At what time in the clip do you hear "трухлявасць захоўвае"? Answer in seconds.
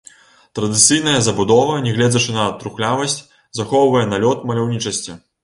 2.65-4.03